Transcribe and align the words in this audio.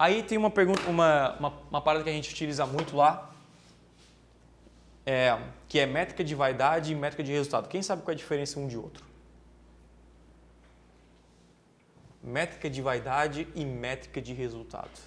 Aí 0.00 0.22
tem 0.22 0.38
uma 0.38 0.50
pergunta, 0.50 0.80
uma, 0.88 1.36
uma, 1.38 1.52
uma 1.70 1.80
parada 1.82 2.02
que 2.02 2.08
a 2.08 2.12
gente 2.14 2.30
utiliza 2.30 2.64
muito 2.64 2.96
lá, 2.96 3.30
é, 5.04 5.38
que 5.68 5.78
é 5.78 5.84
métrica 5.84 6.24
de 6.24 6.34
vaidade 6.34 6.90
e 6.90 6.94
métrica 6.94 7.22
de 7.22 7.30
resultado. 7.30 7.68
Quem 7.68 7.82
sabe 7.82 8.00
qual 8.00 8.12
é 8.12 8.14
a 8.14 8.16
diferença 8.16 8.58
um 8.58 8.66
de 8.66 8.78
outro? 8.78 9.04
Métrica 12.24 12.70
de 12.70 12.80
vaidade 12.80 13.46
e 13.54 13.62
métrica 13.62 14.22
de 14.22 14.32
resultado. 14.32 14.98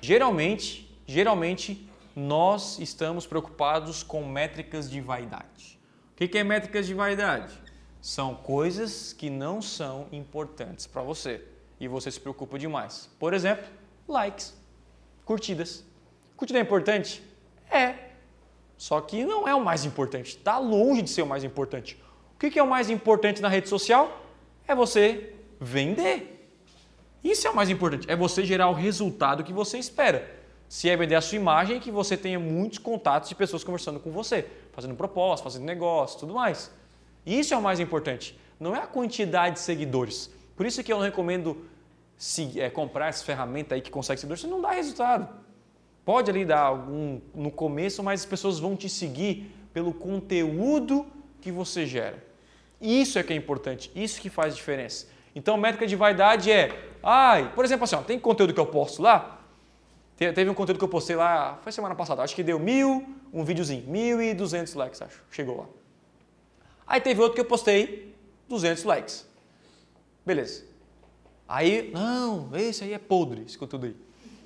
Geralmente, 0.00 0.88
geralmente 1.04 1.90
nós 2.14 2.78
estamos 2.78 3.26
preocupados 3.26 4.04
com 4.04 4.24
métricas 4.24 4.88
de 4.88 5.00
vaidade. 5.00 5.76
O 6.12 6.14
que 6.14 6.38
é 6.38 6.44
métricas 6.44 6.86
de 6.86 6.94
vaidade? 6.94 7.52
São 8.00 8.36
coisas 8.36 9.12
que 9.12 9.28
não 9.28 9.60
são 9.60 10.06
importantes 10.12 10.86
para 10.86 11.02
você 11.02 11.57
e 11.80 11.86
você 11.88 12.10
se 12.10 12.20
preocupa 12.20 12.58
demais. 12.58 13.08
Por 13.18 13.32
exemplo, 13.34 13.66
likes, 14.06 14.54
curtidas. 15.24 15.84
Curtida 16.36 16.58
é 16.58 16.62
importante? 16.62 17.22
É. 17.70 17.94
Só 18.76 19.00
que 19.00 19.24
não 19.24 19.46
é 19.46 19.54
o 19.54 19.60
mais 19.60 19.84
importante. 19.84 20.36
Está 20.36 20.58
longe 20.58 21.02
de 21.02 21.10
ser 21.10 21.22
o 21.22 21.26
mais 21.26 21.44
importante. 21.44 22.00
O 22.34 22.38
que 22.38 22.58
é 22.58 22.62
o 22.62 22.68
mais 22.68 22.88
importante 22.88 23.42
na 23.42 23.48
rede 23.48 23.68
social? 23.68 24.24
É 24.66 24.74
você 24.74 25.34
vender. 25.60 26.38
Isso 27.22 27.46
é 27.46 27.50
o 27.50 27.56
mais 27.56 27.68
importante. 27.68 28.08
É 28.08 28.14
você 28.14 28.44
gerar 28.44 28.68
o 28.68 28.72
resultado 28.72 29.42
que 29.42 29.52
você 29.52 29.78
espera. 29.78 30.38
Se 30.68 30.88
é 30.88 30.96
vender 30.96 31.14
a 31.14 31.20
sua 31.20 31.36
imagem, 31.36 31.80
que 31.80 31.90
você 31.90 32.16
tenha 32.16 32.38
muitos 32.38 32.78
contatos 32.78 33.28
de 33.28 33.34
pessoas 33.34 33.64
conversando 33.64 33.98
com 33.98 34.12
você, 34.12 34.46
fazendo 34.72 34.94
proposta, 34.94 35.42
fazendo 35.42 35.64
negócio, 35.64 36.20
tudo 36.20 36.34
mais. 36.34 36.70
Isso 37.26 37.52
é 37.52 37.56
o 37.56 37.62
mais 37.62 37.80
importante. 37.80 38.38
Não 38.60 38.76
é 38.76 38.78
a 38.80 38.86
quantidade 38.86 39.56
de 39.56 39.60
seguidores. 39.60 40.30
Por 40.58 40.66
isso 40.66 40.82
que 40.82 40.92
eu 40.92 40.96
não 40.96 41.04
recomendo 41.04 41.64
se, 42.16 42.60
é, 42.60 42.68
comprar 42.68 43.06
essa 43.06 43.24
ferramenta 43.24 43.76
aí 43.76 43.80
que 43.80 43.92
consegue 43.92 44.20
seguidores, 44.20 44.42
você 44.42 44.48
não 44.48 44.60
dá 44.60 44.72
resultado. 44.72 45.28
Pode 46.04 46.32
ali 46.32 46.44
dar 46.44 46.62
algum 46.62 47.20
no 47.32 47.48
começo, 47.48 48.02
mas 48.02 48.22
as 48.22 48.26
pessoas 48.26 48.58
vão 48.58 48.74
te 48.74 48.88
seguir 48.88 49.54
pelo 49.72 49.94
conteúdo 49.94 51.06
que 51.40 51.52
você 51.52 51.86
gera. 51.86 52.20
Isso 52.80 53.20
é 53.20 53.22
que 53.22 53.32
é 53.32 53.36
importante, 53.36 53.88
isso 53.94 54.20
que 54.20 54.28
faz 54.28 54.56
diferença. 54.56 55.06
Então, 55.32 55.56
métrica 55.56 55.86
de 55.86 55.94
vaidade 55.94 56.50
é, 56.50 56.90
ai, 57.04 57.52
por 57.54 57.64
exemplo, 57.64 57.84
assim, 57.84 57.94
ó, 57.94 58.02
tem 58.02 58.18
conteúdo 58.18 58.52
que 58.52 58.58
eu 58.58 58.66
posto 58.66 59.00
lá, 59.00 59.40
teve 60.16 60.50
um 60.50 60.54
conteúdo 60.54 60.78
que 60.78 60.84
eu 60.84 60.88
postei 60.88 61.14
lá, 61.14 61.60
foi 61.62 61.70
semana 61.70 61.94
passada, 61.94 62.20
acho 62.20 62.34
que 62.34 62.42
deu 62.42 62.58
mil, 62.58 63.06
um 63.32 63.44
videozinho, 63.44 63.86
mil 63.86 64.20
e 64.20 64.34
duzentos 64.34 64.74
likes, 64.74 65.00
acho, 65.00 65.22
chegou 65.30 65.58
lá. 65.58 65.66
Aí 66.84 67.00
teve 67.00 67.20
outro 67.20 67.36
que 67.36 67.40
eu 67.40 67.44
postei, 67.44 68.12
200 68.48 68.82
likes. 68.82 69.28
Beleza. 70.28 70.62
Aí, 71.48 71.90
não, 71.90 72.50
esse 72.54 72.84
aí 72.84 72.92
é 72.92 72.98
podre, 72.98 73.44
esse 73.46 73.56
conteúdo 73.56 73.86
aí. 73.86 73.96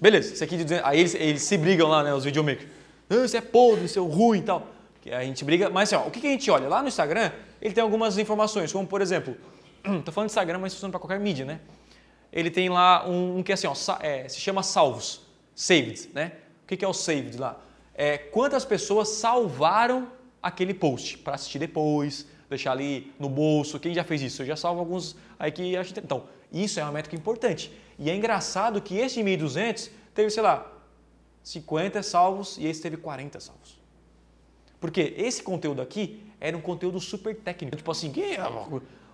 Beleza, 0.00 0.32
esse 0.32 0.44
aqui 0.44 0.56
de 0.56 0.62
200, 0.62 0.86
aí 0.86 1.00
eles, 1.00 1.14
eles 1.16 1.42
se 1.42 1.58
brigam 1.58 1.88
lá, 1.88 2.04
né, 2.04 2.14
os 2.14 2.22
videomakers. 2.24 2.70
Não, 3.08 3.24
esse 3.24 3.36
é 3.36 3.40
podre, 3.40 3.86
esse 3.86 3.98
é 3.98 4.00
ruim 4.00 4.38
e 4.38 4.42
tal. 4.42 4.68
A 5.10 5.24
gente 5.24 5.44
briga, 5.44 5.68
mas 5.68 5.92
assim, 5.92 6.00
ó, 6.00 6.06
o 6.06 6.12
que, 6.12 6.20
que 6.20 6.28
a 6.28 6.30
gente 6.30 6.48
olha? 6.48 6.68
Lá 6.68 6.80
no 6.80 6.86
Instagram, 6.86 7.32
ele 7.60 7.74
tem 7.74 7.82
algumas 7.82 8.18
informações, 8.18 8.72
como 8.72 8.86
por 8.86 9.02
exemplo, 9.02 9.36
Estou 9.98 10.14
falando 10.14 10.28
de 10.28 10.32
Instagram, 10.32 10.60
mas 10.60 10.74
funciona 10.74 10.92
para 10.92 11.00
qualquer 11.00 11.18
mídia, 11.18 11.44
né? 11.44 11.58
Ele 12.32 12.52
tem 12.52 12.68
lá 12.68 13.04
um, 13.08 13.38
um 13.38 13.42
que 13.42 13.50
é 13.50 13.54
assim, 13.54 13.66
ó, 13.66 13.74
é, 13.98 14.28
se 14.28 14.38
chama 14.38 14.62
salvos, 14.62 15.22
saved, 15.56 16.08
né? 16.14 16.34
O 16.62 16.68
que, 16.68 16.76
que 16.76 16.84
é 16.84 16.88
o 16.88 16.94
saved 16.94 17.36
lá? 17.36 17.60
É 17.92 18.16
quantas 18.16 18.64
pessoas 18.64 19.08
salvaram 19.08 20.06
aquele 20.44 20.74
post 20.74 21.16
para 21.18 21.34
assistir 21.36 21.58
depois, 21.58 22.26
deixar 22.50 22.72
ali 22.72 23.12
no 23.18 23.30
bolso. 23.30 23.80
Quem 23.80 23.94
já 23.94 24.04
fez 24.04 24.20
isso? 24.20 24.42
Eu 24.42 24.46
já 24.46 24.56
salvo 24.56 24.80
alguns 24.80 25.16
aí 25.38 25.50
que 25.50 25.74
acho 25.74 25.98
Então, 25.98 26.24
isso 26.52 26.78
é 26.78 26.82
uma 26.82 26.92
métrica 26.92 27.16
importante. 27.16 27.72
E 27.98 28.10
é 28.10 28.14
engraçado 28.14 28.80
que 28.82 28.96
esse 28.98 29.20
1.200 29.22 29.90
teve, 30.14 30.28
sei 30.28 30.42
lá, 30.42 30.70
50 31.42 32.02
salvos 32.02 32.58
e 32.58 32.66
esse 32.66 32.82
teve 32.82 32.98
40 32.98 33.40
salvos. 33.40 33.80
Porque 34.78 35.14
esse 35.16 35.42
conteúdo 35.42 35.80
aqui 35.80 36.22
era 36.38 36.54
um 36.54 36.60
conteúdo 36.60 37.00
super 37.00 37.34
técnico. 37.34 37.76
Tipo 37.76 37.90
assim, 37.90 38.12
que 38.12 38.36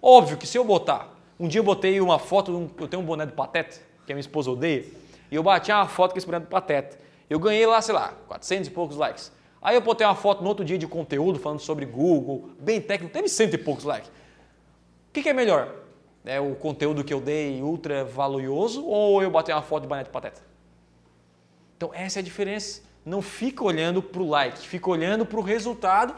Óbvio 0.00 0.38
que 0.38 0.46
se 0.46 0.56
eu 0.56 0.64
botar, 0.64 1.14
um 1.38 1.46
dia 1.46 1.60
eu 1.60 1.64
botei 1.64 2.00
uma 2.00 2.18
foto, 2.18 2.72
eu 2.78 2.88
tenho 2.88 3.02
um 3.02 3.06
boné 3.06 3.26
do 3.26 3.32
Pateta, 3.32 3.80
que 4.06 4.12
a 4.12 4.14
minha 4.14 4.20
esposa 4.20 4.50
odeia, 4.50 4.86
e 5.30 5.34
eu 5.34 5.42
bati 5.42 5.70
uma 5.70 5.86
foto 5.86 6.12
com 6.12 6.18
esse 6.18 6.26
boné 6.26 6.40
do 6.40 6.46
Pateta. 6.46 6.98
Eu 7.28 7.38
ganhei 7.38 7.66
lá, 7.66 7.82
sei 7.82 7.94
lá, 7.94 8.14
400 8.28 8.68
e 8.68 8.70
poucos 8.70 8.96
likes. 8.96 9.30
Aí 9.60 9.74
eu 9.74 9.80
botei 9.80 10.06
uma 10.06 10.14
foto 10.14 10.42
no 10.42 10.48
outro 10.48 10.64
dia 10.64 10.78
de 10.78 10.86
conteúdo 10.86 11.38
falando 11.38 11.60
sobre 11.60 11.84
Google, 11.84 12.50
bem 12.60 12.80
técnico, 12.80 13.12
teve 13.12 13.28
cento 13.28 13.54
e 13.54 13.58
poucos 13.58 13.84
likes. 13.84 14.08
O 14.08 15.12
que, 15.12 15.22
que 15.22 15.28
é 15.28 15.32
melhor? 15.32 15.74
É 16.24 16.38
o 16.38 16.54
conteúdo 16.54 17.02
que 17.02 17.12
eu 17.12 17.20
dei 17.20 17.60
ultra 17.62 18.04
valioso 18.04 18.84
ou 18.84 19.22
eu 19.22 19.30
botei 19.30 19.54
uma 19.54 19.62
foto 19.62 19.88
de 19.88 20.04
do 20.04 20.10
Pateta? 20.10 20.42
Então 21.76 21.90
essa 21.92 22.18
é 22.18 22.20
a 22.20 22.24
diferença. 22.24 22.82
Não 23.04 23.22
fica 23.22 23.64
olhando 23.64 24.02
para 24.02 24.20
o 24.20 24.28
like, 24.28 24.58
fica 24.68 24.90
olhando 24.90 25.24
para 25.24 25.38
o 25.38 25.42
resultado 25.42 26.14